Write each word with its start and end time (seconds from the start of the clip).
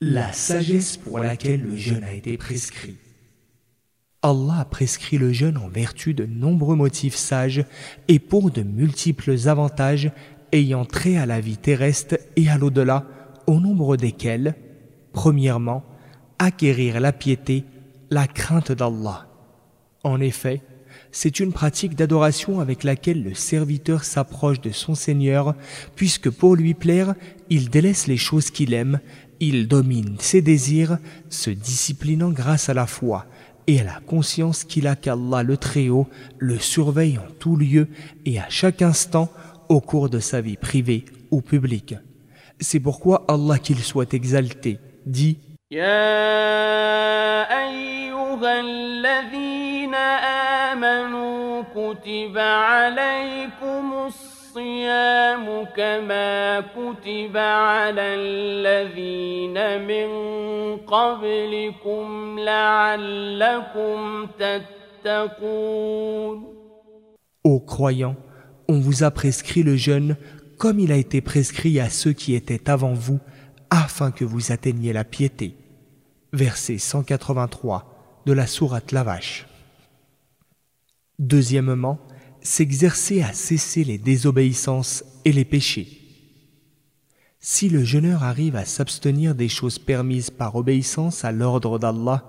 La 0.00 0.32
sagesse 0.32 0.96
pour 0.96 1.18
laquelle 1.18 1.62
le 1.62 1.76
jeûne 1.76 2.04
a 2.04 2.12
été 2.12 2.36
prescrit. 2.36 2.94
Allah 4.22 4.60
a 4.60 4.64
prescrit 4.64 5.18
le 5.18 5.32
jeûne 5.32 5.56
en 5.56 5.66
vertu 5.66 6.14
de 6.14 6.24
nombreux 6.24 6.76
motifs 6.76 7.16
sages 7.16 7.64
et 8.06 8.20
pour 8.20 8.52
de 8.52 8.62
multiples 8.62 9.34
avantages 9.48 10.12
ayant 10.52 10.84
trait 10.84 11.16
à 11.16 11.26
la 11.26 11.40
vie 11.40 11.56
terrestre 11.56 12.16
et 12.36 12.48
à 12.48 12.58
l'au-delà, 12.58 13.08
au 13.48 13.58
nombre 13.58 13.96
desquels, 13.96 14.54
premièrement, 15.12 15.84
acquérir 16.38 17.00
la 17.00 17.12
piété, 17.12 17.64
la 18.08 18.28
crainte 18.28 18.70
d'Allah. 18.70 19.26
En 20.04 20.20
effet, 20.20 20.62
c'est 21.10 21.40
une 21.40 21.52
pratique 21.52 21.96
d'adoration 21.96 22.60
avec 22.60 22.84
laquelle 22.84 23.24
le 23.24 23.34
serviteur 23.34 24.04
s'approche 24.04 24.60
de 24.60 24.70
son 24.70 24.94
Seigneur, 24.94 25.54
puisque 25.96 26.30
pour 26.30 26.54
lui 26.54 26.74
plaire, 26.74 27.14
il 27.50 27.68
délaisse 27.68 28.06
les 28.06 28.16
choses 28.16 28.50
qu'il 28.50 28.74
aime, 28.74 29.00
il 29.40 29.68
domine 29.68 30.16
ses 30.18 30.42
désirs, 30.42 30.98
se 31.28 31.50
disciplinant 31.50 32.30
grâce 32.30 32.68
à 32.68 32.74
la 32.74 32.86
foi 32.86 33.26
et 33.66 33.80
à 33.80 33.84
la 33.84 34.00
conscience 34.06 34.64
qu'il 34.64 34.86
a 34.86 34.96
qu'Allah 34.96 35.42
le 35.42 35.56
Très-Haut 35.56 36.08
le 36.38 36.58
surveille 36.58 37.18
en 37.18 37.30
tout 37.38 37.56
lieu 37.56 37.88
et 38.24 38.38
à 38.40 38.46
chaque 38.48 38.82
instant 38.82 39.30
au 39.68 39.80
cours 39.80 40.08
de 40.08 40.20
sa 40.20 40.40
vie 40.40 40.56
privée 40.56 41.04
ou 41.30 41.40
publique. 41.42 41.94
C'est 42.60 42.80
pourquoi 42.80 43.24
Allah 43.28 43.58
qu'il 43.58 43.78
soit 43.78 44.14
exalté 44.14 44.78
dit 45.06 45.38
Ô 67.44 67.60
croyants, 67.60 68.16
on 68.68 68.80
vous 68.80 69.02
a 69.02 69.10
prescrit 69.10 69.62
le 69.62 69.76
jeûne 69.76 70.16
comme 70.58 70.80
il 70.80 70.92
a 70.92 70.96
été 70.96 71.20
prescrit 71.20 71.78
à 71.78 71.88
ceux 71.88 72.12
qui 72.12 72.34
étaient 72.34 72.68
avant 72.68 72.92
vous, 72.92 73.20
afin 73.70 74.10
que 74.10 74.24
vous 74.24 74.50
atteigniez 74.52 74.92
la 74.92 75.04
piété. 75.04 75.54
Verset 76.32 76.78
183 76.78 78.22
de 78.26 78.32
la 78.32 78.46
sourate 78.46 78.92
La 78.92 79.04
Vache. 79.04 79.46
Deuxièmement, 81.18 81.98
s'exercer 82.48 83.20
à 83.20 83.34
cesser 83.34 83.84
les 83.84 83.98
désobéissances 83.98 85.04
et 85.26 85.32
les 85.32 85.44
péchés. 85.44 85.86
Si 87.40 87.68
le 87.68 87.84
jeûneur 87.84 88.22
arrive 88.24 88.56
à 88.56 88.64
s'abstenir 88.64 89.34
des 89.34 89.50
choses 89.50 89.78
permises 89.78 90.30
par 90.30 90.56
obéissance 90.56 91.26
à 91.26 91.30
l'ordre 91.30 91.78
d'Allah, 91.78 92.24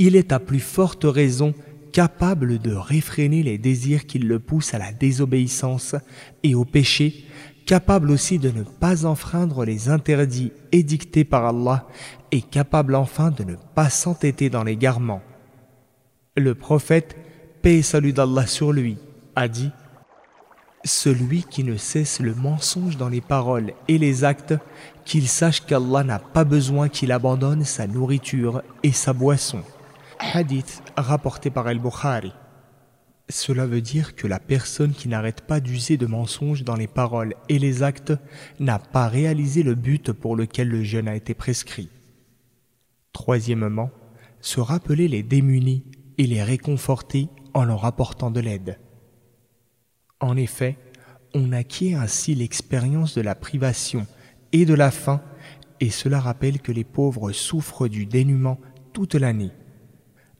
il 0.00 0.16
est 0.16 0.32
à 0.32 0.40
plus 0.40 0.58
forte 0.58 1.04
raison 1.04 1.54
capable 1.92 2.58
de 2.58 2.74
réfréner 2.74 3.44
les 3.44 3.56
désirs 3.56 4.06
qui 4.06 4.18
le 4.18 4.40
poussent 4.40 4.74
à 4.74 4.78
la 4.78 4.92
désobéissance 4.92 5.94
et 6.42 6.56
au 6.56 6.64
péché, 6.64 7.24
capable 7.64 8.10
aussi 8.10 8.40
de 8.40 8.50
ne 8.50 8.64
pas 8.64 9.06
enfreindre 9.06 9.64
les 9.64 9.88
interdits 9.88 10.50
édictés 10.72 11.24
par 11.24 11.46
Allah 11.46 11.86
et 12.32 12.42
capable 12.42 12.96
enfin 12.96 13.30
de 13.30 13.44
ne 13.44 13.54
pas 13.76 13.90
s'entêter 13.90 14.50
dans 14.50 14.64
les 14.64 14.76
garements. 14.76 15.22
Le 16.36 16.56
prophète, 16.56 17.16
paix 17.62 17.78
et 17.78 17.82
salut 17.82 18.12
d'Allah 18.12 18.48
sur 18.48 18.72
lui, 18.72 18.98
a 19.36 19.48
dit 19.48 19.70
Celui 20.84 21.44
qui 21.44 21.64
ne 21.64 21.76
cesse 21.76 22.20
le 22.20 22.34
mensonge 22.34 22.96
dans 22.96 23.08
les 23.08 23.20
paroles 23.20 23.72
et 23.88 23.98
les 23.98 24.24
actes, 24.24 24.54
qu'il 25.04 25.28
sache 25.28 25.64
qu'Allah 25.64 26.04
n'a 26.04 26.18
pas 26.18 26.44
besoin 26.44 26.88
qu'il 26.88 27.12
abandonne 27.12 27.64
sa 27.64 27.86
nourriture 27.86 28.62
et 28.82 28.92
sa 28.92 29.12
boisson. 29.12 29.62
Hadith 30.18 30.82
rapporté 30.96 31.50
par 31.50 31.66
Al-Bukhari. 31.66 32.32
Cela 33.28 33.66
veut 33.66 33.80
dire 33.80 34.14
que 34.14 34.26
la 34.26 34.38
personne 34.38 34.92
qui 34.92 35.08
n'arrête 35.08 35.40
pas 35.40 35.60
d'user 35.60 35.96
de 35.96 36.06
mensonges 36.06 36.64
dans 36.64 36.76
les 36.76 36.86
paroles 36.86 37.34
et 37.48 37.58
les 37.58 37.82
actes 37.82 38.12
n'a 38.60 38.78
pas 38.78 39.08
réalisé 39.08 39.62
le 39.62 39.74
but 39.74 40.12
pour 40.12 40.36
lequel 40.36 40.68
le 40.68 40.82
jeûne 40.82 41.08
a 41.08 41.16
été 41.16 41.34
prescrit. 41.34 41.88
Troisièmement, 43.12 43.90
se 44.40 44.60
rappeler 44.60 45.08
les 45.08 45.22
démunis 45.22 45.84
et 46.18 46.26
les 46.26 46.42
réconforter 46.42 47.28
en 47.54 47.64
leur 47.64 47.84
apportant 47.84 48.30
de 48.30 48.40
l'aide. 48.40 48.78
En 50.22 50.36
effet, 50.36 50.78
on 51.34 51.52
acquiert 51.52 52.00
ainsi 52.00 52.34
l'expérience 52.36 53.14
de 53.14 53.20
la 53.20 53.34
privation 53.34 54.06
et 54.52 54.64
de 54.64 54.72
la 54.72 54.92
faim, 54.92 55.20
et 55.80 55.90
cela 55.90 56.20
rappelle 56.20 56.60
que 56.60 56.70
les 56.70 56.84
pauvres 56.84 57.32
souffrent 57.32 57.88
du 57.88 58.06
dénuement 58.06 58.60
toute 58.92 59.16
l'année. 59.16 59.50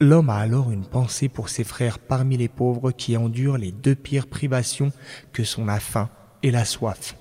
L'homme 0.00 0.30
a 0.30 0.36
alors 0.36 0.70
une 0.70 0.86
pensée 0.86 1.28
pour 1.28 1.48
ses 1.48 1.64
frères 1.64 1.98
parmi 1.98 2.36
les 2.36 2.48
pauvres 2.48 2.92
qui 2.92 3.16
endurent 3.16 3.58
les 3.58 3.72
deux 3.72 3.96
pires 3.96 4.28
privations 4.28 4.92
que 5.32 5.42
sont 5.42 5.64
la 5.64 5.80
faim 5.80 6.08
et 6.44 6.52
la 6.52 6.64
soif. 6.64 7.16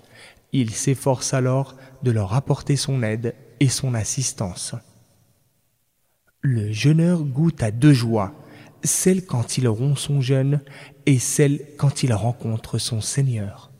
Il 0.51 0.69
s'efforce 0.71 1.33
alors 1.33 1.75
de 2.03 2.11
leur 2.11 2.35
apporter 2.35 2.75
son 2.75 3.01
aide 3.01 3.33
et 3.59 3.69
son 3.69 3.95
assistance. 3.95 4.75
Le 6.41 6.71
jeûneur 6.71 7.23
goûte 7.23 7.63
à 7.63 7.71
deux 7.71 7.93
joies, 7.93 8.33
celle 8.83 9.25
quand 9.25 9.57
il 9.57 9.67
rompt 9.67 9.97
son 9.97 10.21
jeûne 10.21 10.61
et 11.05 11.19
celle 11.19 11.61
quand 11.77 12.03
il 12.03 12.13
rencontre 12.13 12.77
son 12.77 13.01
Seigneur. 13.01 13.72